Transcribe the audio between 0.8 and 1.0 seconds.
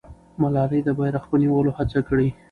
د